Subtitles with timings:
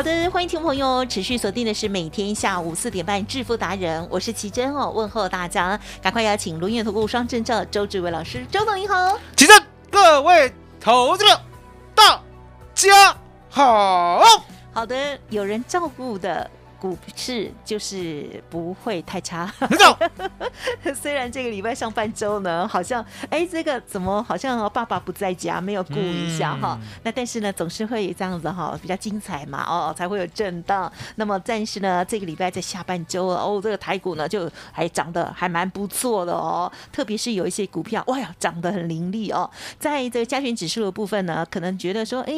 [0.00, 9.18] 好的，欢迎听众朋友持续锁定的是每天下午四点半致富达人，我是奇珍哦，问候大家，赶快邀请轮源投顾双证照周志伟老师，周董你好。
[9.36, 11.38] 奇珍，各位投资者，
[11.94, 12.18] 大
[12.74, 13.14] 家
[13.50, 14.22] 好。
[14.72, 16.50] 好的，有人照顾的
[16.80, 19.52] 股市就是不会太差。
[19.68, 19.96] 领导，
[20.94, 30.90] 虽然这个礼拜上半周呢，好像哎，这个怎么好像爸爸不在家，没有顾一下哈、嗯那但是呢，总是会这样子哈，比较精彩嘛哦，才会有震荡。
[31.16, 39.48] 那么但是呢，这个礼拜在下半周哦，这个台股呢就还涨得还蛮不错的哦，特别是有一些股票，哇呀，涨得很凌厉哦。
[39.78, 42.32] 在这个加权指数的部分呢，可能觉得说，哎，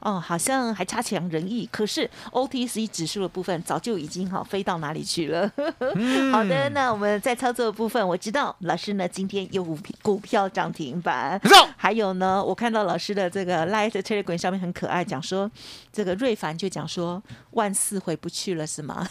[0.00, 1.68] 哦，好像还差强人意。
[1.70, 5.50] 可是 OTC 指数的部分早就已经哈飞到哪里去了。
[6.32, 11.40] 好的，那我们在操作的部分，我知道老师呢今天有股股票涨停板，
[11.76, 15.50] 还有呢，我看到老师的这个 Light Telegram 上面很可爱，讲说
[15.92, 19.06] 这个瑞凡就讲说万四回不去了是吗？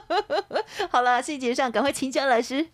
[0.90, 2.66] 好了，细节上赶快请教老师。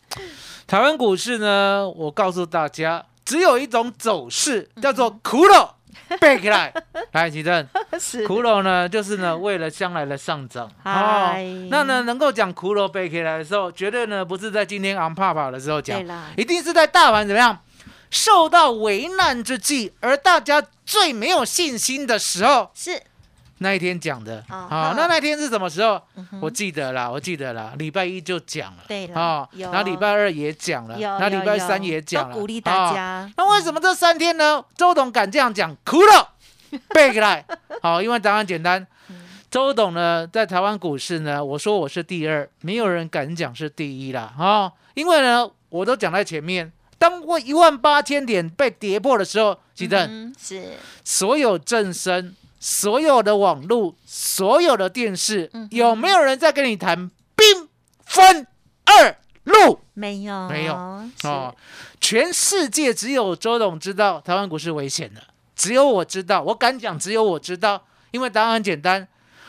[0.67, 5.71] 台湾股市呢，我告诉大家，只有一种走势，叫做苦肉
[6.21, 6.73] 背起来。
[7.13, 7.67] 来，奇正，
[7.99, 8.27] 是。
[8.27, 10.71] 苦肉呢，就是呢，为了将来的上涨。
[10.83, 11.45] 嗨。
[11.71, 16.01] 那呢，能够讲苦肉背起来的时候，绝对呢不是在今天昂帕帕的时候讲，
[16.37, 17.59] 一定是在大盘怎么样
[18.11, 23.03] 受到危难之际，而大家最没有信心的时候，是
[23.59, 24.45] 那一天讲的。
[24.51, 26.01] 哦好，那那天是什么时候？
[26.17, 28.85] 嗯我记得啦，我记得啦，礼拜一就讲了。
[28.89, 33.33] 对了啊，有然后礼拜二也讲了，然后礼拜三也讲了，鼓励大啊家。
[33.37, 34.65] 那为什么这三天呢？
[34.77, 36.35] 周董敢这样讲，哭了，
[36.95, 37.45] 背起来。
[37.83, 38.87] 好，因为答案简单。
[39.09, 39.17] 嗯
[39.49, 44.71] 周董呢，在台湾股市呢，我说我是第二，没有人敢讲是第一啦啊！
[44.95, 50.73] 因为呢，我都讲在前面，当过一万八千点被跌破的时候，记得、嗯是
[51.05, 57.69] 所有正声、所有的网络、所有的电视，嗯有没有人在跟你谈兵
[58.05, 58.47] 分
[58.85, 59.81] 二路？
[59.95, 60.75] 没有没有
[61.21, 61.55] 是哦，
[62.01, 65.23] 全世界只有周董知道台湾股市危险的，
[65.55, 69.07] 只有我知道，我敢讲，只有我知道，因为答案很简单。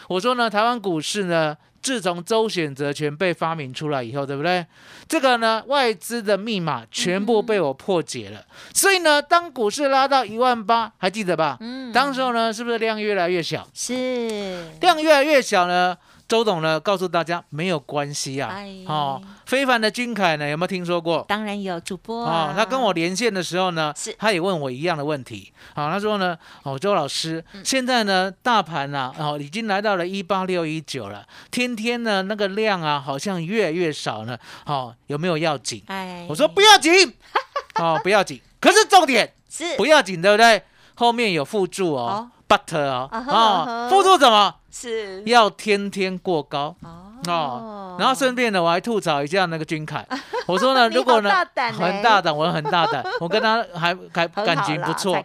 [0.08, 1.58] 我说呢，台湾股市呢，
[1.88, 4.66] 自从周选择权被发明出来以后，对不对？
[5.08, 8.44] 这个呢，外资的密码全部被我破解了。
[8.74, 11.56] 所以呢，当股市拉到一万八，还记得吧？
[11.62, 13.66] 嗯当时候呢，是不是量越来越小？
[13.74, 15.96] 是量越来越小呢，
[16.28, 18.50] 周董呢告诉大家没有关系啊。
[18.52, 21.24] 哎哦，非凡的君凯呢，有没有听说过？
[21.28, 25.52] 当然有主播哦啊，，他跟我连线的时候呢是，他也问我一样的问题。
[25.74, 34.38] 好、他说呢，哦，周老师，嗯现在呢，大盘啊，哦，已经来到了一八六一九了，天天呢那个量啊，好像越来越少呢。
[34.66, 35.82] 哦，有没有要紧？
[35.88, 37.14] 哎，我说不要紧，
[37.80, 38.42] 哦，不要紧。
[38.60, 40.62] 可是重点是不要紧，对不对？
[40.96, 44.56] 后面有附注哦哦，but 哦，啊哈啊哈哦，附注什么？
[44.72, 46.76] 是要天天过高。
[46.84, 50.06] 哦哦，然后顺便呢，我还吐槽一下那个君凯，
[50.46, 55.18] 我说呢，如果呢很大胆，我很大胆，我跟他还 还感情不错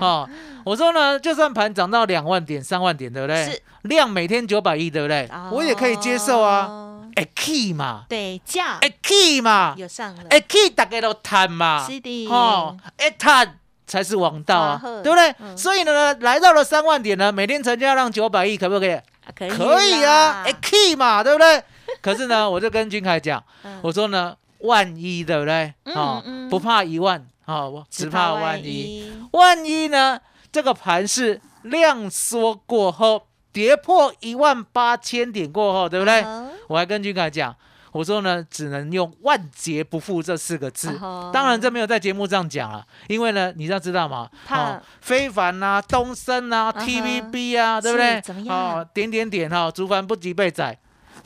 [0.00, 0.28] 哦。
[0.64, 3.44] 我说呢，就算盘涨到两万点、三万点，对不对？
[3.46, 5.30] 是量每天九百亿，对不对？
[5.52, 6.66] 我也可以接受啊。
[6.68, 6.82] 哦
[7.16, 15.34] 哎 key 嘛，对，价哎 key 嘛，有上了，哎 key 大家都谈嘛，是的哦，哎谈才是王道啊对不对？
[15.40, 18.92] 嗯所以呢，来到了三万点呢，每天成交量九百亿，可不可以？
[18.94, 19.02] 啊
[19.34, 21.62] 可以可以啊，key 嘛，对不对？
[22.02, 25.74] 可是呢，我就跟君凯讲，嗯我说呢，万一对不对？
[25.84, 28.68] 嗯哦嗯，不怕一万，哦，我只怕万一。
[28.68, 30.20] 一，万一呢，
[30.52, 36.22] 这个盘是量缩过后，跌破一万八千点过后，对不对？
[36.22, 37.54] 嗯我还跟君凯讲，
[37.96, 40.88] 我说呢，只能用万劫不复这四个字。
[41.00, 48.20] 哦当然，这没有在节目上讲了，因为呢，你要知道嘛，怕非凡啊、东升啊、嗯哼 TVB 啊，对不对是？
[48.20, 50.78] 怎么样哦，点点点哈，竹凡不及被宰，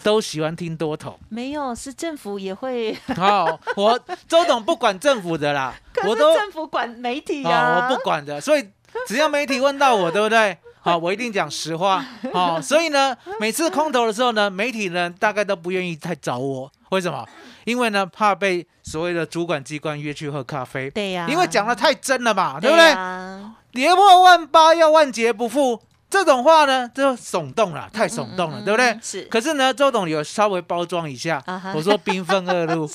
[0.03, 1.19] 都喜欢听多头。
[1.29, 5.75] 没有，是政府也会， 哦，我周董不管政府的啦，
[6.07, 8.71] 我都政府管媒体啊、呀，我不管的，所以
[9.07, 10.57] 只要媒体问到我，对不对？
[10.81, 12.05] 好、我一定讲实话。
[12.33, 17.27] 好、所以呢，每次空头的时候呢，媒体呢大概都不愿意太找我，为什么？
[17.65, 20.91] 因为呢，怕被所谓的主管机关约去喝咖啡。
[20.91, 22.95] 对呀，因为讲的太真了嘛，对不对？
[23.73, 28.87] 跌破万八要万劫不复，这种话呢，就耸动了，太耸动了，嗯对不对？
[28.91, 31.43] 嗯是，可是呢，周董有稍微包装一下，
[31.75, 32.87] 我说兵分二路，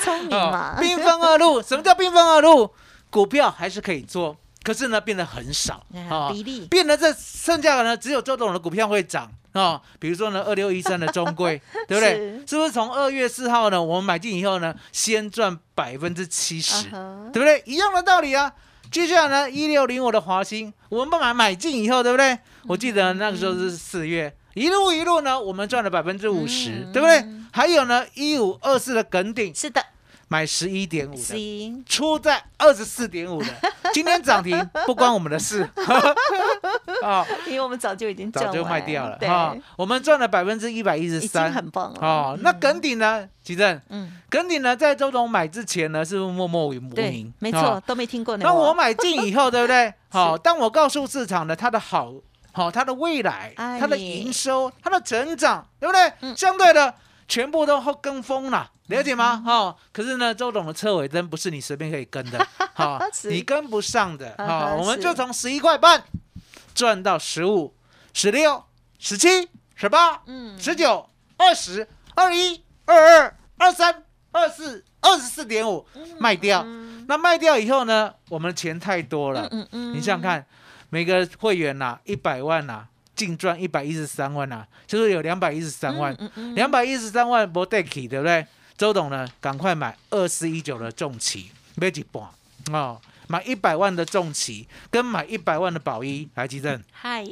[0.00, 2.70] 聪明嘛，兵分二路，什么叫兵分二路？
[3.08, 9.80] 股票还是可以做，可是呢，变得很少啊比例变得这剩下的呢，只有周董的股票会涨啊。
[9.98, 12.10] 比如说呢，二六一三的中规， 对不对？
[12.10, 16.90] 是是不是从二月四号呢，我们买进以后呢，先赚百分之七十，
[17.32, 17.62] 对不对？
[17.66, 18.52] 一样的道理啊。
[18.90, 22.36] 接下来呢，一六零五的华兴，我们买买进以后，对不对？
[22.66, 27.24] 我记得那个时候是四月，一路一路呢，我们赚了百分之五十，嗯对不对？
[27.52, 29.80] 还有呢，一五二四的梗顶是的，
[30.32, 33.48] 买十一点五的，出在二十四点五的，
[33.92, 34.56] 今天涨停
[34.86, 35.68] 不关我们的事。
[37.02, 39.56] 啊，因为我们早就已经赚早就卖掉了对，哈。
[39.76, 41.52] 我们赚了百分之一百一十三。
[41.52, 41.98] 很棒了。
[42.00, 42.38] 哦。
[42.42, 43.28] 那梗顶呢？
[43.42, 48.44] 奇正，嗯，梗顶呢，在周董买之前呢，是不是默默无对名？，没哦错，都没听过呢。
[48.46, 49.92] 那我买进以后，对不对？
[50.10, 50.42] 好、是。
[50.44, 52.12] 当我告诉市场的它的好，
[52.52, 53.80] 好、它的未来，哎。
[53.80, 56.12] 它的营收，它的成长，对不对？
[56.20, 56.36] 嗯。
[56.36, 56.94] 相对的，
[57.30, 59.40] 全部都跟风了，了解吗？
[59.46, 62.44] 哈、可是呢，周董的车尾灯不是你随便可以跟的，
[62.74, 66.02] 好、 是你跟不上的，哈我们就从十一块半
[66.74, 67.72] 赚到十五、
[68.12, 68.64] 十六、
[68.98, 71.86] 十七、十八、嗯十九、二十、
[72.16, 75.86] 二一、二二、二三、二四、二十四点五
[76.18, 76.66] 卖掉。
[77.06, 79.46] 那卖掉以后呢，我们钱太多了。
[79.52, 80.44] 嗯嗯，你想想看，
[80.88, 82.86] 每个会员呐、一百万呐、
[83.20, 86.16] 净赚一百一十三万呐、就是有两百一十三万，
[86.54, 88.46] 两百一十三万不带起，对不对？
[88.78, 92.22] 周董呢，赶快买二四一九的重旗，买一半
[92.72, 97.22] 哦，买一百万的重旗，跟买一百万的宝一来急震，嗨，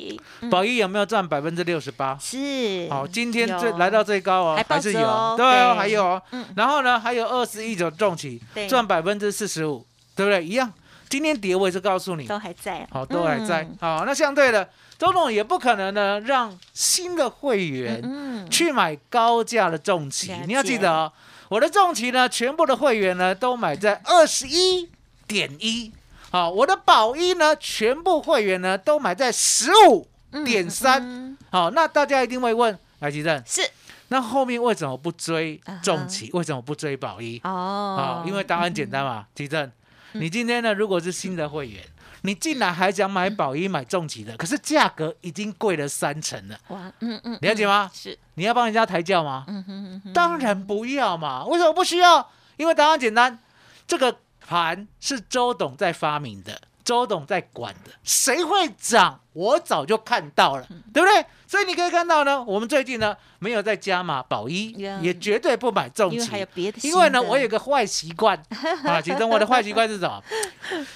[0.42, 0.50] 嗯。
[0.50, 2.18] 宝一有没有赚百分之六十八？
[2.20, 5.06] 是，好、今天最有来到最高哦还，是有，对。
[5.06, 6.22] 哦，对还有哦。
[6.32, 6.44] 嗯。
[6.54, 8.68] 然后呢，还有二四一九重旗对。
[8.68, 10.44] 赚百分之四十五，对不对？
[10.44, 10.70] 一样。
[11.08, 13.62] 今天跌我也是告诉你，都还在，好，都还在。
[13.62, 13.76] 嗯。
[13.80, 14.68] 好，那相对的，
[14.98, 20.40] 周董也不可能呢让新的会员嗯，去买高价的重旗了。
[20.44, 21.12] 你要记得哦，
[21.48, 24.90] 我的重旗呢，全部的会员呢都买在二十一
[25.28, 25.92] 点一。
[26.30, 31.00] 好，我的宝一呢，全部会员呢都买在十五嗯点三。
[31.02, 33.62] 嗯好，那大家一定会问，来吉正，是
[34.08, 36.28] 那后面为什么不追重旗？
[36.32, 37.40] 为什么不追宝一？
[37.44, 39.64] 哦啊，，因为答案很简单嘛，吉正，
[40.12, 41.82] 嗯你今天呢，如果是新的会员，
[42.22, 47.90] 你竟然还想买宝一、买重疾的，可是价格已经贵了三成了，哇，嗯嗯，了解吗？
[47.94, 49.44] 是，你要帮人家抬轿吗？
[49.48, 52.30] 嗯哼哼哼，当然不要嘛，为什么不需要？
[52.56, 53.38] 因为答案简单，
[53.86, 61.22] 这个盘是周董在发明的，周董在管的，谁会涨，我早就看到了，嗯对不对？
[61.46, 64.70] 所以你可以看到呢，我们最近呢没有在加码保一
[65.02, 66.46] 也绝对不买重旗
[66.80, 68.42] 因为呢，我有个坏习惯
[68.84, 70.22] 啊，其中我的坏习惯是什么？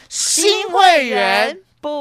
[0.08, 2.00] 新会员不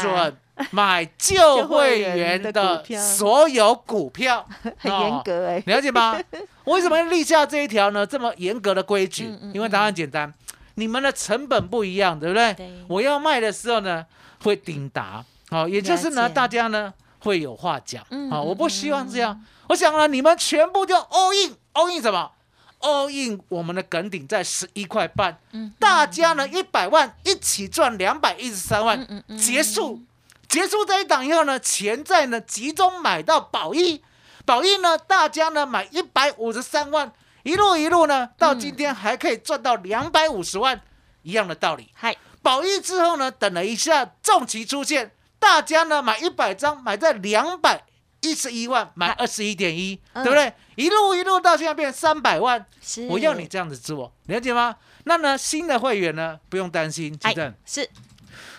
[0.00, 0.36] 准
[0.70, 4.46] 买旧会员的所有股票，
[4.78, 6.16] 很哦严格哎，了解吗？
[6.62, 8.06] 我为什么要立下这一条呢？
[8.06, 9.52] 这么严格的规矩 嗯嗯？
[9.52, 10.32] 因为答案简单，
[10.74, 12.54] 你们的成本不一样，对不对？
[12.54, 12.84] 对。
[12.88, 14.04] 我要卖的时候呢，
[14.42, 19.44] 会顶打，好，也就是呢，大家呢会有话讲，好，我不希望这样。
[19.68, 22.32] 我想呢，你们全部就 all in，all in 什么
[22.80, 30.00] ？all in 我们的梗顶在十一块半，嗯大家呢一百万一起赚两百一十三万，结束。
[30.48, 34.02] 结束这一档以后呢，钱在呢集中买到宝一，
[34.44, 37.10] 宝一呢大家呢买一百五十三万，
[37.42, 40.80] 一路一路呢到今天还可以赚到两百五十万，
[41.22, 41.90] 一样的道理。
[41.94, 47.84] 嗨，宝一之后呢，等了一下重旗出现，大家呢买一百张，买在两百
[48.20, 50.24] 一十一万，买二十一点一，嗯。
[50.24, 50.52] 对不对？
[50.76, 52.64] 一路一路到现在变三百万，
[53.08, 54.76] 我要你这样子做，了解吗？
[55.04, 57.18] 那呢，新的会员呢，不用担心，
[57.66, 57.90] 是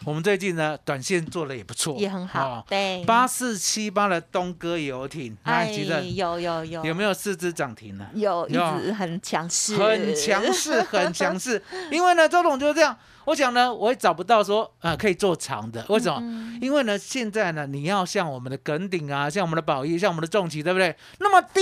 [0.06, 8.08] 我们最近呢，短线做的也不错，也很好哦，对，八四七八的东哥游艇，哎，哎，基正有有有有没有四只涨停呢？
[8.14, 11.62] 有一直很强势，很强势，很强势。
[11.92, 12.98] 因为呢，周董就是这样。
[13.26, 16.20] 我想呢，我也找不到说呃可以做长的，为什么？
[16.22, 20.96] 嗯因为呢，现在呢，你要像我们的耿鼎啊，像我们的宝益，像我们的重旗，对不对？
[21.20, 21.62] 那么低，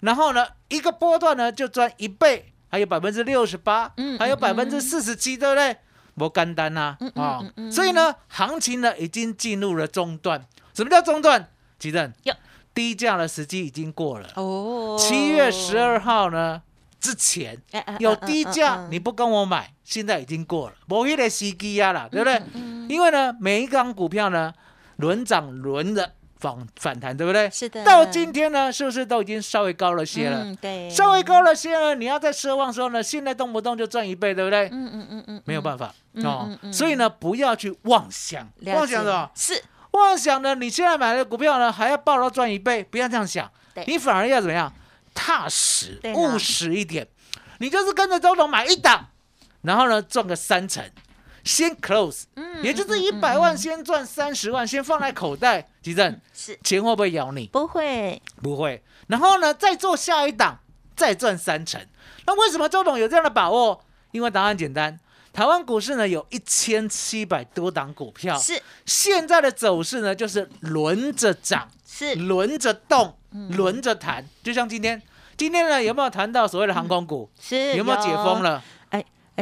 [0.00, 5.76] 然后呢，一个波段呢就赚一倍，还有百分之六十八，嗯还有百嗯分之四十七，对不对？
[6.20, 7.40] 不干单呐、啊
[7.72, 10.46] 所以呢，行情呢已经进入了中段。
[10.74, 11.48] 什么叫中段？
[11.78, 12.34] 吉正哟，
[12.74, 14.28] 低价的时机已经过了。
[14.36, 16.60] 哦，七月十二号呢
[17.00, 17.58] 之前
[17.98, 22.42] 有低价，嗯你不跟我买，现在已经过了，没那个时机啊啦，对不对？
[22.52, 24.52] 嗯因为呢，每一档股票呢
[24.96, 27.48] 轮涨轮的反反弹，对不对？
[27.50, 30.42] 是的，到今天呢，是不是都已经稍微高了些了？
[30.42, 34.68] 嗯对，稍微高了些呢，你要再奢望说呢，现在动不动就赚一倍，对不对？
[34.72, 39.30] 嗯嗯嗯嗯，没有办法嗯哦所以呢，不要去妄想，妄想什么？
[39.34, 39.62] 是。
[39.92, 43.50] 妄想呢，你现在买的股票呢，还要报到赚一倍，不要这样想，
[43.86, 44.72] 你反而要怎么样？
[45.12, 47.06] 踏实务实一点，
[47.58, 49.08] 你就是跟着周董买一档，
[49.62, 50.82] 然后呢赚个三成，
[51.44, 57.46] 先 close，嗯也就是嗯一百万嗯先赚三十万，先放在口袋，吉正是钱会不会咬你？
[57.46, 58.82] 不会，不会。
[59.08, 60.58] 然后呢，再做下一档，
[60.94, 61.80] 再赚三成。
[62.26, 63.82] 那为什么周董有这样的把握？
[64.12, 64.98] 因为答案简单，
[65.32, 74.24] 台湾股市呢有一千七百多档股票，是现在的走势呢就是轮着涨，是轮着动，嗯轮着弹。
[74.42, 75.00] 就像今天，
[75.36, 77.30] 今天呢有没有谈到所谓的航空股？
[77.40, 78.42] 是有没有解封？
[78.42, 78.62] 了？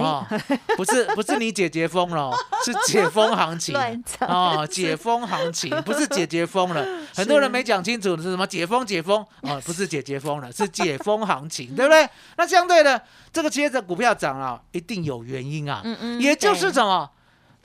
[0.00, 0.26] 哦，
[0.76, 3.76] 不是不是你解解封了哦，是解封行情。
[3.76, 3.86] 啊
[4.28, 9.24] 哦，解封行情 不是解解封了，很多人没讲清楚是什么解封解封。
[9.42, 12.08] 哦，不是解解封了，是解封行情， 对不对？
[12.36, 13.00] 那相对的，
[13.32, 17.10] 这个接着股票涨了，一定有原因啊，嗯嗯也就是什么？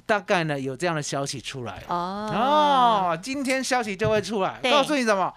[0.05, 2.29] 大概呢有这样的消息出来哦。
[2.33, 5.33] 哦，今天消息就会出来，告诉你什么？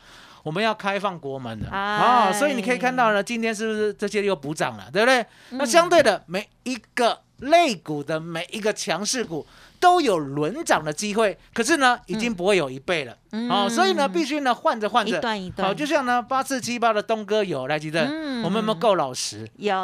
[0.47, 1.69] 我们要开放国门了。
[1.73, 1.81] 哎。
[1.81, 5.21] 啊、所以你可以看到呢，今天是不是这些又补涨了，对不对？
[5.51, 5.59] 嗯。
[5.59, 9.45] 那相对的，每一个类股的每一个强势股
[9.81, 13.51] 都有轮涨的机会，可是呢，已经不会有一倍了、嗯。
[13.51, 15.21] 哦，所以呢，必须呢换着换一着。
[15.21, 18.43] 段一段，好，就像呢八四七八的东哥有来记得，嗯。
[18.43, 19.49] 我们有没有够老实？
[19.57, 19.75] 有。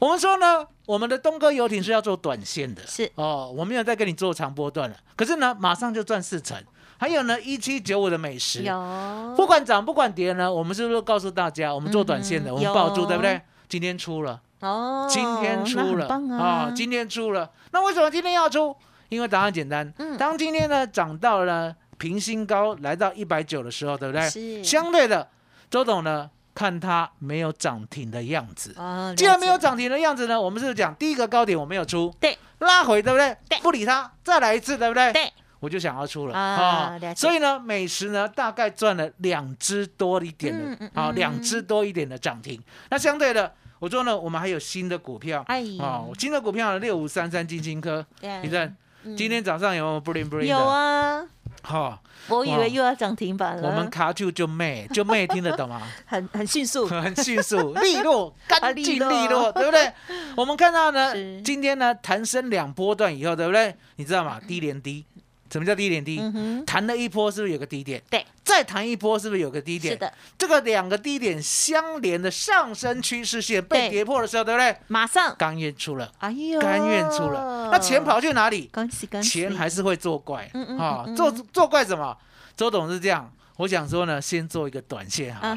[0.00, 3.10] 我们说呢，我们的东哥游艇是要做短线的，是。
[3.14, 6.56] 哦，我没有再跟你做长波段了，可是呢，马上就赚四成。
[6.98, 9.34] 还有呢，一七九五的美食，有。
[9.36, 13.06] 不管涨不管跌呢，我们是不是告诉大家，我们做短线的，嗯我们抱住，有。
[13.06, 13.40] 对不对？
[13.70, 16.08] 今天出了，哦，今天出了。
[16.38, 17.48] 啊，今天出了。
[17.70, 18.76] 那为什么今天要出？
[19.10, 20.16] 因为答案简单，嗯。
[20.16, 24.30] 当今天呢涨到了平新高，来到一百九的时候，对不对？
[24.30, 24.64] 是。
[24.64, 25.28] 相对的，
[25.68, 28.74] 周董呢看它没有涨停的样子。
[28.78, 33.36] 哦，既然没有涨停的样子呢，我们是讲第一个高点我没有出，对，拉回，对不对？
[33.48, 33.58] 对。
[33.60, 35.12] 不理它，再来一次，对不对？
[35.12, 41.14] 对，我就想要出了啊了所以呢，美食呢大概赚了两只多一点的，啊，嗯。
[41.14, 42.60] 两只多一点的涨停。
[42.90, 45.62] 那相对的，我说呢，我们还有新的股票，哎。
[45.78, 48.40] 啊，新的股票呢，六五三三金星科，对。
[48.42, 49.16] 你看嗯。
[49.16, 50.44] 今天早上有没有 bling bling 的？
[50.46, 51.22] 有，啊，
[51.62, 55.82] 哈，我以为又要涨停板了，我们卡住就妹，就妹听得懂吗？
[56.06, 59.92] 很很迅速，很迅速、 利落、 干净利落，对不对？
[60.36, 63.74] 我们看到呢，今天呢弹升两波段以后，对不对？
[63.96, 64.40] 你知道吗？
[64.46, 65.04] 低连低，
[65.50, 66.20] 什么叫低点低？
[66.64, 68.00] 弹了一波是不是有个低点？
[68.08, 69.94] 对，再弹一波是不是有个低点？
[69.94, 74.76] 是的，这个两个低点相连的上升趋势线被跌破的时候，对不对？
[74.86, 78.70] 马上，甘愿出了，哎呦，甘愿出了，那钱跑去哪里？
[78.72, 81.16] 恭喜恭喜，钱还是会作怪嗯嗯啊嗯嗯！
[81.16, 82.16] 做做怪什么？
[82.56, 85.48] 周董是这样，我想说呢，先做一个短线哈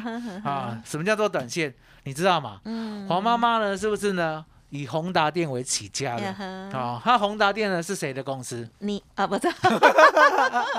[0.44, 1.72] 啊什么叫做短线？
[2.04, 2.60] 你知道吗？
[2.64, 4.44] 嗯黄妈妈呢，是不是呢？
[4.74, 9.46] 以宏达电为起家的嗯哼啊，她宏达电呢是谁的公司你啊，不是，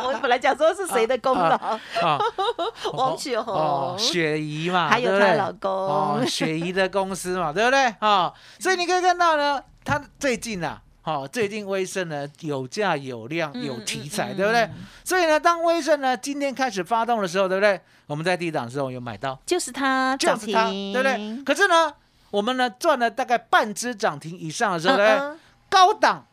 [0.04, 2.20] 我本来讲说是谁的功劳，啊？
[2.92, 7.86] 王雪哦，红，雪姨嘛，还有她老公哦，雪姨的公司嘛，对不对？
[8.00, 14.72] 啊，所以你可以看到呢，他最近啊，好，最近威盛呢有价有量嗯有题材，嗯对不对嗯？
[15.06, 17.80] 所以呢，当威盛呢今天开始发动的时候，对不对？
[18.08, 21.44] 我们在低档的时候有买到，就是他涨停，就是它，对不对？
[21.46, 21.92] 可是呢，
[22.36, 25.04] 我们呢赚了大概半只涨停以上的时候，呢？
[25.06, 25.40] 嗯嗯
[25.70, 26.26] 高档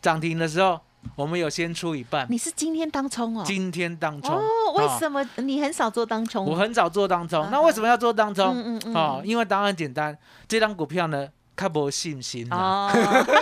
[0.00, 0.80] 涨停的时候，
[1.16, 2.26] 我们有先出一半。
[2.30, 3.42] 你是今天当冲哦？
[3.44, 4.42] 今天当冲哦，
[4.76, 6.44] 为啊什么你很少做当冲？
[6.46, 8.46] 我很少做当冲，嗯那为什么要做当冲？
[8.56, 12.90] 嗯嗯嗯哦，因为答案很简单，这张股票呢，较无信心啊。
[12.92, 12.92] 哦，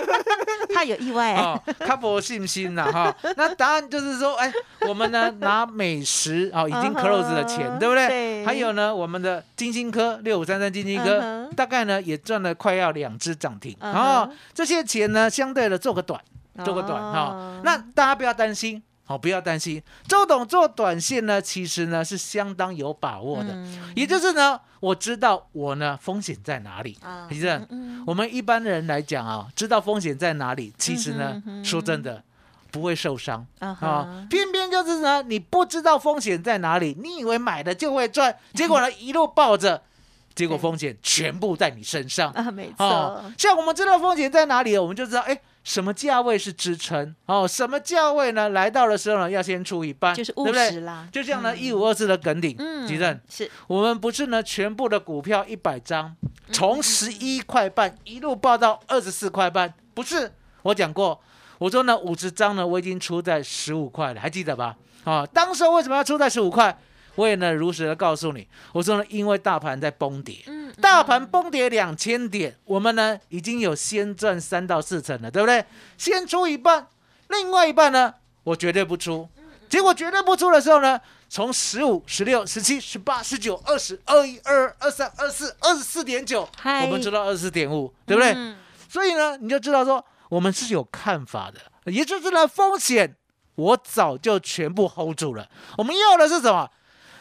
[0.75, 3.14] 怕有意外，哦，较无信心了哈。
[3.37, 4.50] 那答案就是说，哎，
[4.88, 8.08] 我们呢拿美食哦 已经 close 了钱，对不对？
[8.08, 16.20] 对还有呢，我们的金星科六五三三金星科大概呢也赚了快要两只涨停，嗯然后哼这些钱呢相对的做个短，
[16.64, 17.61] 做个短哈哦。
[17.64, 18.82] 那大家不要担心。
[19.07, 23.51] 好，不要担心，周董做短线呢，其实呢是相当有把握的。
[23.53, 26.99] 嗯也就是呢，我知道我呢风险在哪里。
[27.01, 32.23] 啊其实嗯我们一般人来讲啊，知道风险在哪里，其实呢嗯，哼说真的
[32.73, 34.27] 不会受伤啊。
[34.29, 39.83] 偏偏就是呢，你不知道风险在哪里，你以为买了就会赚， 结果呢一路抱着，
[40.35, 42.31] 结果风险全部在你身上。
[42.37, 48.50] 啊，没哦错，，像我们知道风险在哪里，我们就知道，哎，什么价位是支撑哦，什么价位呢？
[48.50, 50.80] 来到的时候呢，要先出一半，就是务对不对。
[51.11, 56.14] 就像呢，嗯一五二四的梗顶，嗯吉正，是我们不是呢，全部的股票一百张，
[56.52, 60.30] 从十一块半一路报到二十四块半，不是，
[60.62, 61.20] 我讲过，
[61.58, 64.76] 我说呢，五十张呢，我已经出在十五块了，还记得吧？
[65.02, 66.78] 啊，当时为什么要出在十五块？
[67.16, 75.64] 我也呢如实的告诉你，我说呢，因为大盘在崩跌，嗯大盘崩跌两千点，我们呢已经有先赚三到四成了，对不对？
[75.99, 76.87] 先出一半，
[77.28, 79.28] 另外一半呢，我绝对不出。
[79.68, 88.32] 结果绝对不出的时候呢，从十五、十六、十七、十八、十九、二十、二一、二二、二三、二四、二十四点九，我们知道二十四点五，对不对？
[88.35, 88.56] 嗯
[88.88, 93.16] 所以呢，你就知道说我们是有看法的，也就是呢风险，
[93.56, 95.49] 我早就全部 hold 住了。
[95.76, 96.70] 我们要的是什么？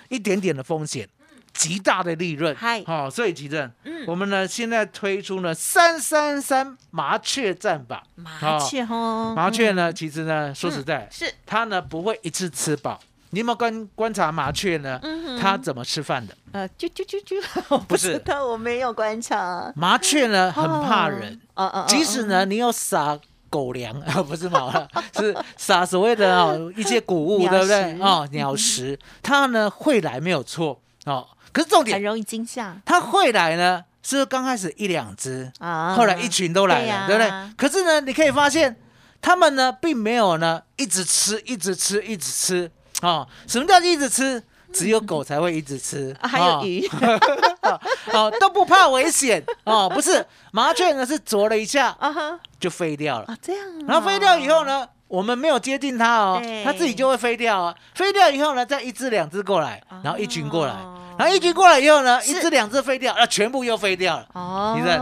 [0.09, 1.07] 一点点的风险，
[1.53, 2.55] 极大的利润。
[2.55, 2.83] 嗨。
[2.85, 4.03] 好、所以吉正，嗯。
[4.07, 8.03] 我们呢现在推出呢三三三麻雀战法。
[8.15, 11.33] 麻雀哦，麻雀呢，其实呢说实在，是。
[11.45, 12.99] 它呢不会一次吃饱。
[13.31, 14.97] 你有没有观观察麻雀呢？
[15.03, 16.37] 嗯它怎么吃饭的？
[16.53, 17.35] 呃，啾啾啾啾，
[17.67, 18.13] 我不不是。
[18.13, 21.41] 知道，我没有观察，麻雀呢很怕人，
[21.87, 23.19] 即使呢你有撒
[23.55, 24.85] 狗粮 啊，不是嘛，
[25.15, 27.97] 是撒所谓的哦一些谷物，对不对？
[28.01, 37.31] 哦，鸟食，它呢会来没有错哦，可是重点，很容易惊吓它会来呢是刚开始一两只，啊，后来一群都来了，对不对？
[37.55, 38.75] 可是呢，你可以发现，
[39.21, 42.69] 他们呢并没有呢一直吃，一直吃，一直吃
[43.01, 43.25] 哦。
[43.47, 44.43] 什么叫一直吃？
[44.75, 46.61] 只有狗才会一直吃，啊还有哦。
[46.63, 46.87] 鱼，
[48.13, 49.43] 哦，都不怕危险。
[49.63, 49.89] 哦。
[49.89, 52.39] 不是麻雀呢是啄了一下啊哈。
[52.59, 57.73] 就飞掉了，啊这样哦，然后飞掉以后呢，我们没有接近它哦，它自己就会飞掉啊。
[57.93, 60.73] 飞掉以后呢，再一只两只过来，然后一群过来。
[60.73, 64.27] 哦，然后一群过来以后呢，一只两只飞掉，啊，全部又飞掉了。
[64.33, 64.99] 哦，你看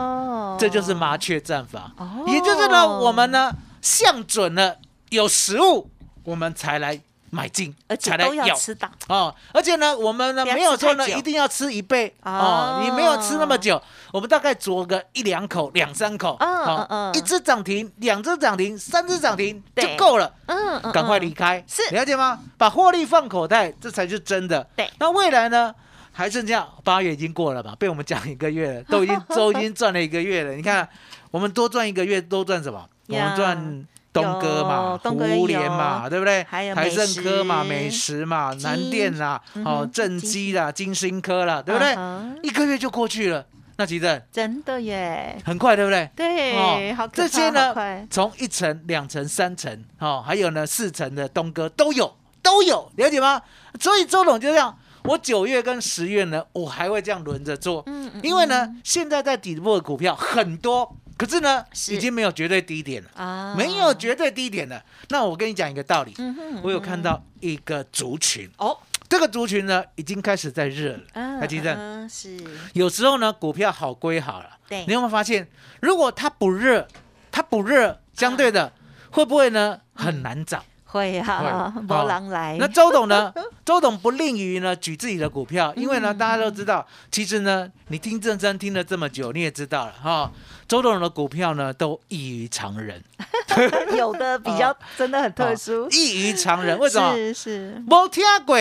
[0.60, 2.24] 这就是麻雀战法，哦。
[2.28, 3.52] 也就是呢，我们呢
[3.82, 4.78] 向准了
[5.10, 5.90] 有食物，
[6.24, 7.00] 我们才来
[7.34, 9.34] 买进，而且都要吃到，哦。
[9.52, 20.32] 而且呢，我们呢没有说呢一定要吃一倍哦哦，你没有吃那么久，我们大概啄个一两口、两三口，嗯哦嗯嗯一只涨停，两只涨停，三只涨停就对够了。
[20.46, 22.40] 嗯嗯，赶快嗯离开，是了解吗？
[22.58, 24.66] 把获利放口袋，这才是真的。
[24.76, 25.74] 对那未来呢？
[26.16, 30.54] 还剩下八月已经过了吧，被我们讲一个月了，都已经 都已经赚了一个月了。
[30.54, 30.88] 你看，
[31.32, 32.88] 我们多赚一个月，多赚什么？
[33.08, 36.44] 我呀们赚东哥嘛有，东哥也胡联嘛，有对不对？
[36.48, 41.98] 还有台盛科嘛，美食嘛，南电啦，哦正金基啦，金星科啦，对不对？
[42.44, 43.44] 一个月就过去了，
[43.78, 46.08] 那其实真的耶，很快，对不对？
[46.16, 47.74] 对，好这些呢
[48.10, 53.42] 从一层、两层、三层，哦，还有呢四层的东哥都有，都有，了解吗？
[53.80, 64.84] 所以周董就这样，我九月跟十月呢，我还会这样轮着做，嗯嗯因为呢，现在在底部的股票很多，可是呢，已经没有绝对低点了，啊，没有绝对低点了。
[65.10, 71.00] 那我跟你讲一个道理，嗯哼，我有看到一个族群，哦，这个族群呢，已经开始在热了。
[71.14, 72.38] 嗯，台积电嗯是，
[72.74, 74.86] 有时候呢，股票好归好了，对。
[74.88, 75.48] 你有没有发现，
[75.82, 76.88] 如果它不热，
[77.32, 78.74] 它不热，相对的
[79.12, 80.64] 会不会呢很难涨？
[80.94, 83.34] 会啊，会波浪来，那周董呢？
[83.66, 90.32] 周董不吝于呢举自己的股票，因为呢大家都知道，其实呢你听正生听了这么久，你也知道了哈。
[90.68, 93.04] 周董的股票呢都异于常人，
[93.98, 96.78] 有的比较 真的很特殊哦，异于常人。
[96.78, 97.16] 为什么？
[97.16, 98.56] 是是，没听过，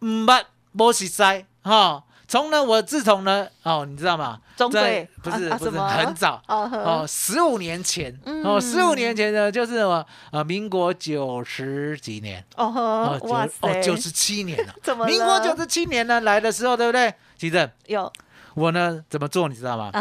[0.00, 2.02] 唔捌，没识塞哈。
[2.28, 4.38] 从呢，我自从呢，哦，你知道吗？
[4.56, 6.42] 在中贵不是不是很早。
[6.48, 8.18] 哦哦，十五年前。
[8.24, 8.42] 嗯。
[8.42, 12.44] 哦，十五年前呢，就是我呃民国九十几年。
[12.56, 17.12] 哦哇塞，哦九十七年了， 怎么民国九十七年呢来的时候，对不对？
[17.38, 18.10] 其正，有。
[18.54, 19.92] 我呢怎么做你知道吗？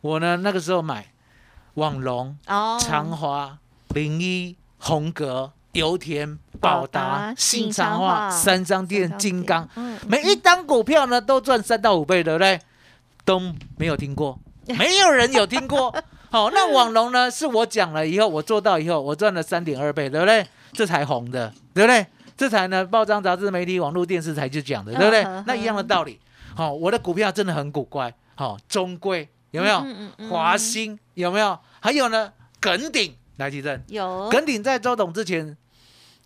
[0.00, 1.12] 我呢那个时候买
[1.74, 3.58] 网龙、哦，长华、
[3.90, 12.60] 零一、红格、油田、宝宝达达、新新长昌化化、三张店、金刚，嗯每一张股票呢都赚三到五倍，对不对？
[13.24, 13.40] 都
[13.76, 14.38] 没有听过，
[14.78, 15.94] 没有人有听过。
[16.30, 17.30] 好，那网龙呢？
[17.30, 20.46] 是我讲了以后，我做到以后，我赚了三点二倍，对不对？
[20.72, 22.06] 这才红的，对不对？
[22.36, 25.22] 这才呢，报章、杂志、媒体、网络、电视台就讲的，对不对？
[25.46, 26.18] 那一样的道理。
[26.54, 28.12] 好，我的股票真的很古怪。
[28.34, 29.84] 好，中贵有没有？
[30.30, 31.58] 华兴有没有？
[31.80, 33.82] 还有呢，耿鼎来提振。
[33.88, 35.56] 有耿鼎在周董之前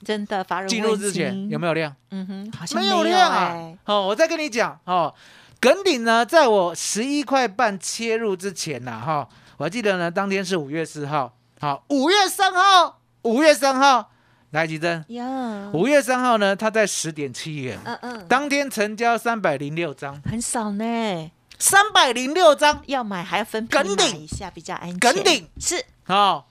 [0.07, 1.71] 真的进入之前有没有？
[1.71, 1.97] 有量？
[2.11, 3.77] 嗯哼，好像没有有量啊哎！
[3.87, 5.13] 哦，我再跟你讲哦，
[5.59, 14.13] 耿鼎呢，在我十一块半切入之前呐，哈、我还记得呢，当天是五月四号，好，五月三号，五月三号，
[14.51, 22.81] 来吉珍，呀，五月三号呢，它在十点七元，嗯嗯，当天成交三百零六张，很少呢，三百零六张。
[22.87, 24.99] 要买还要分批梗顶买一下比较安全。
[25.01, 25.85] 梗顶是。
[26.07, 26.45] 哦，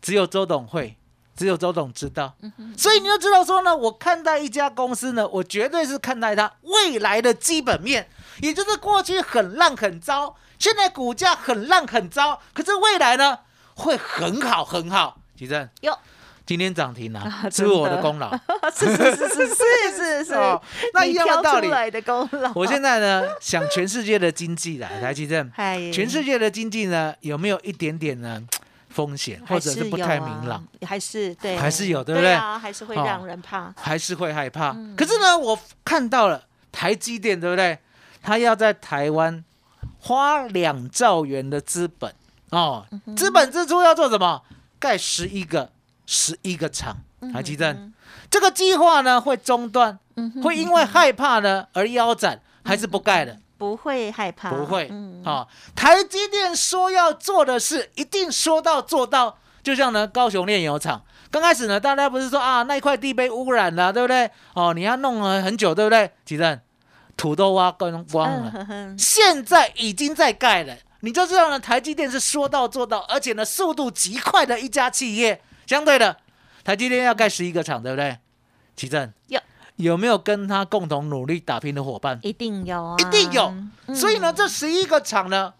[0.00, 0.96] 只有周董会，
[1.36, 8.08] 只有周董知道，嗯所以你就知道说呢，我看待一家公司呢，我绝对是看待它未来的基本面，
[8.40, 13.40] 也就是过去很烂很糟，现在股价很烂很糟，可是未来呢
[13.74, 15.18] 会很好很好。
[15.36, 15.98] 吉正，哟，
[16.46, 18.30] 今天涨停啊啊，是我的功劳。
[18.72, 20.34] 是是是是是是是。
[20.34, 21.68] 哦，那你一样的道理。
[21.90, 22.52] 的功劳。
[22.54, 28.40] 我现在呢想全世界的经济来，台积电，嗨，全世界的经济呢有没有一点点呢
[28.94, 33.74] 风险，或者是不太明朗？，还是对，还是有对不对啊，还是会哦让人怕。
[33.76, 34.70] 还是会害怕。
[34.70, 37.76] 嗯可是呢，我看到了台积电，对不对？
[38.22, 39.44] 他要在台湾
[39.98, 42.14] 花两兆元的资本
[42.50, 44.42] 哦，嗯资本支出要做什么？
[44.78, 45.70] 盖十一个
[46.06, 46.96] 十一个厂。
[47.20, 47.92] 嗯台积电
[48.30, 49.98] 这个计划呢会中断，
[50.42, 53.38] 会因为害怕呢而腰斩，还是不盖的？
[53.64, 59.38] 不会害怕，不会嗯，啊、台积电说要做的事，一定说到做到。
[59.62, 64.30] 就像呢，高雄炼油厂刚开始呢，大家不是说啊，那一块地被污染了，对不对？
[64.52, 66.10] 哦，你要弄了很久，对不对？
[66.26, 66.60] 吉正，
[67.16, 70.76] 土都挖光光了，现在已经在盖了。
[71.00, 75.40] 你就知道呢，台积电是说到做到，而且呢，速度极快的一家企业。
[75.66, 76.18] 相对的，
[76.62, 78.18] 台积电要盖十一个厂，对不对？
[78.76, 79.10] 奇正
[79.76, 82.18] 有有没有跟他共同努力打拼的伙伴？
[82.22, 83.46] 一定有啊，一定有。
[83.86, 85.52] 嗯所以呢，这十一个厂呢，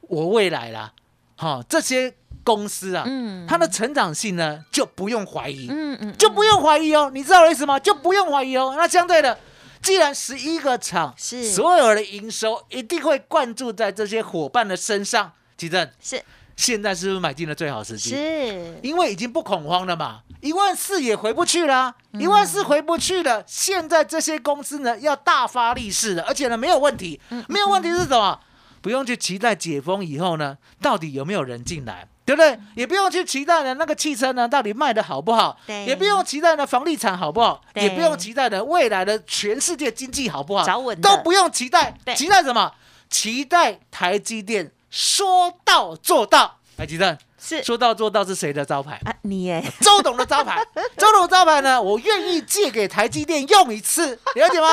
[0.00, 0.92] 我未来啦，
[1.36, 7.10] 哈、这些公司啊，嗯它的成长性呢就不用怀疑，嗯嗯，就不用怀疑哦。
[7.12, 7.78] 你知道我的意思吗？
[7.78, 8.74] 就不用怀疑哦。
[8.76, 9.38] 那相对的，
[9.82, 16.22] 既然十一个厂是所有的营收一定会灌注在这些伙伴的身上，奇正，是
[16.56, 18.10] 现在是不是买进了最好时机？
[18.10, 23.42] 是，因为已经不恐慌了嘛，一万四也回不去啦，嗯一万四回不去了。
[23.46, 28.40] 现在这些公司呢要大发利市了，而且呢没有问题，嗯没有问题是什么？
[28.80, 32.58] 不用去期待解封以后呢，到底有没有人进来，对不对？
[32.74, 42.72] 也不用去期待呢那个汽车呢到底卖的好不好，对也不用期待呢房地产好不好，对也不用期待呢未来的全世界经济好不好，找稳都不用期待对，期待什么？
[43.10, 46.60] 期待台积电说到做到。
[46.76, 47.18] 台积电。
[47.40, 47.62] 是。
[47.64, 49.00] 说到做到是谁的招牌？
[49.04, 50.62] 啊，你耶， 周董的招牌。
[50.96, 54.68] 周董的招牌呢，我愿意借给台积电用一次，了解吗？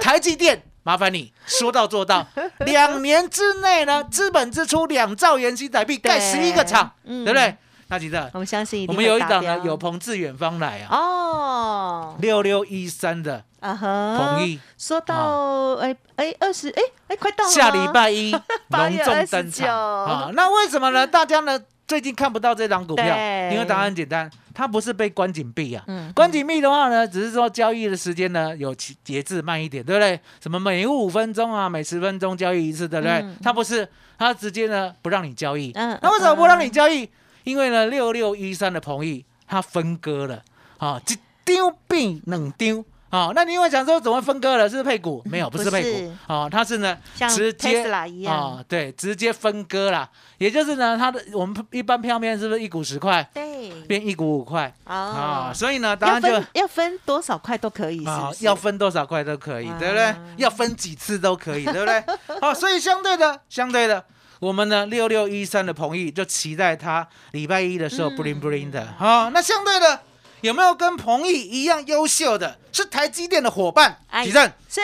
[0.00, 2.26] 台积电，麻烦你说到做到，
[2.64, 7.24] 两年之内呢，资本支出两兆元新台币，盖十一个厂，嗯。
[7.24, 7.56] 对不对？
[7.88, 18.32] 那记得我们相信一定我们有一档呢，有朋自远方来啊，哦，六六一三的啊哈，同意，说到哎哎二十哎哎快到了下礼拜一
[18.72, 20.04] 隆重登29场。
[20.06, 20.30] 啊！
[20.32, 21.06] 那为什么呢？
[21.06, 21.60] 大家呢
[21.92, 23.04] 最近看不到这张股票，
[23.52, 25.84] 因为答案很简单，它不是被关紧闭啊。
[25.88, 30.18] 嗯关紧闭的话呢，只是说交易的时间呢有其节制慢一点，对不对？
[30.40, 33.16] 什么每五分钟啊，每十分钟交易一次，对不对？
[33.16, 35.70] 嗯它不是，它直接呢不让你交易。
[35.74, 37.06] 嗯那为什么不让你交易？
[37.44, 40.42] 因为呢六六一三的同意它分割了
[40.78, 42.82] 啊，一丢变两丢。
[43.12, 44.66] 啊，那你会想说怎么分割了？
[44.66, 45.22] 是不是配股？
[45.26, 47.84] 没有，不是配股哦，它是呢像直接
[48.26, 50.08] 啊，对，直接分割啦。
[50.38, 54.96] 也就是呢，它的我们一般票面是不是一股十块对变一股五块啊？
[54.96, 60.14] 啊，所以呢，当要然就分要分多少块都可以，是啊不，是要分多少块都可以，啊对不对？
[60.38, 62.02] 要分几次都可以，对不对？
[62.40, 64.02] 好，所以相对的，相对的，
[64.40, 69.28] 我们呢六六一三的彭毅就期待他礼拜一的时候嗯 bling bling 的啊。
[69.34, 70.00] 那相对的，
[70.42, 72.58] 有没有跟彭毅一样优秀的？
[72.70, 74.52] 是台积电的伙伴，哎举证。
[74.68, 74.80] 是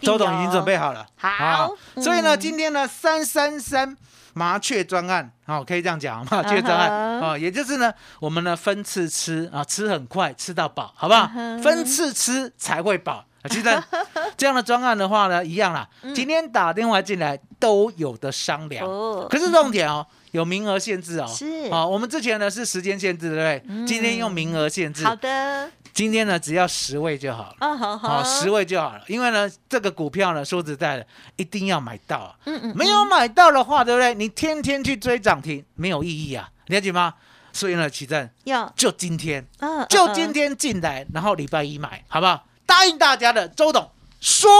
[0.00, 1.28] 周董已经有准备好了，好。
[1.28, 1.68] 啊
[2.00, 2.40] 所以呢，嗯。
[2.40, 3.96] 今天呢，三三三
[4.32, 7.20] 麻雀专案，好、可以这样讲，麻雀专案。
[7.20, 11.28] 啊、也就是呢，我们呢分次吃啊，吃很快，吃到饱，好不好？
[11.62, 13.24] 分次吃才会饱。
[13.42, 13.84] 啊记得
[14.38, 15.86] 这样的专案的话呢，一样啦。
[16.14, 18.86] 今天打电话进来都有的商量，
[19.28, 21.26] 可是重点哦，有名额限制哦。
[21.28, 23.86] 是啊，我们之前呢是时间限制，对不对？
[23.86, 27.56] 今天用名额限制，好的，今天呢只要十位就好了。
[27.60, 32.34] 啊好好好，十位就好了，因为呢，这个股票呢，说实在的，一定要买到啊。
[32.46, 34.12] 嗯嗯没有买到的话，对不对？
[34.12, 37.14] 你天天去追涨停，没有意义啊，了解吗？
[37.52, 42.44] 所以呢，奇正要就今天，嗯就今天进来，然后礼拜一买，好不好？
[42.66, 43.88] 答应大家的，周董
[44.20, 44.50] 说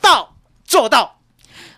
[0.00, 1.17] 到做到。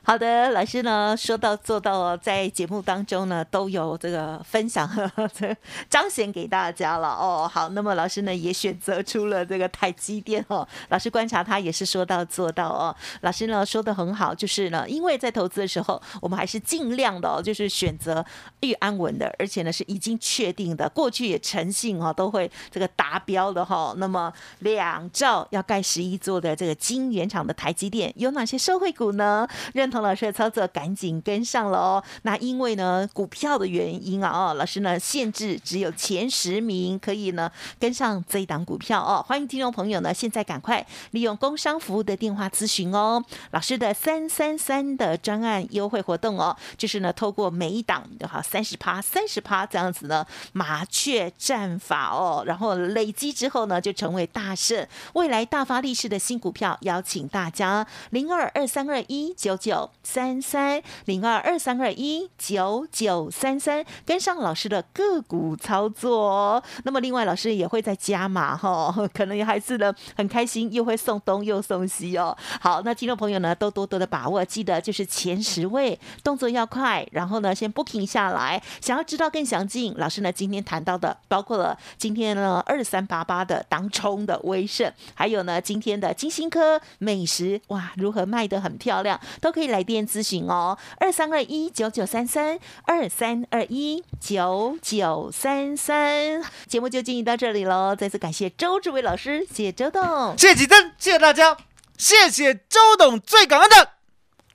[0.02, 5.54] 好的，老师呢说到做到哦，在节目当中呢都有这个分享和这
[5.88, 7.48] 彰显给大家了哦。
[7.52, 12.96] 好，那么老师呢也选择出了这个台积电哦，老师观察他也是说到做到哦。
[13.20, 18.24] 老师呢说的很好，就是呢，因为在投资的时候，我们还是尽量的哦，就是选择
[18.60, 23.94] 预安稳的，而且呢是已经确定的，过去也诚信哦都会这个达标的哈、哦。
[23.98, 29.46] 那么两兆要盖十一座的这个晶圆厂的台积电有哪些社会股呢？
[29.74, 32.04] 认唐老师的操作，赶紧跟上了哦。
[32.22, 39.24] 那因为呢，股票的原因啊，哦，老师呢限制只有前十名可以呢跟上这一档股票哦。
[39.26, 43.22] 欢迎听众朋友呢，现在赶快利用工商服务的电话咨询哦。
[43.50, 54.86] 老师的三三三的专案优惠活动哦，就是呢透过每一档哈三十趴、三十趴这样子呢，麻雀战法哦，然后累积之后呢，就成为大胜。
[55.14, 66.62] 未来大发利市的新股票，邀请大家零二二三二一九九三三零二二三二一九九三三，跟上老师的个股操作。
[66.84, 72.36] 那么另外老师也会在加码哈，可能还是呢很开心，又会送东又送西哦。
[72.60, 78.62] 好，那听众朋友呢都多多的把握，记得就是前十位动作要快，然后呢先 booking 下来。
[78.80, 90.76] 想要知道更详尽，老师呢今天谈到的包括了今天呢二三八八的当冲的威盛，还有呢今天的金星科美食哇如何卖得很漂亮，都可以来电咨询哦。
[90.98, 97.96] 二三二一九九三三二三二一九九三三，节目就进行到这里喽。
[97.96, 100.36] 再次感谢周志伟老师，谢谢周董。
[100.36, 101.56] 谢谢启真，谢谢大家，
[101.96, 103.92] 谢谢周董，最感恩的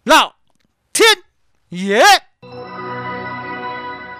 [0.03, 0.35] 老
[0.93, 1.23] 天
[1.69, 2.03] 爷。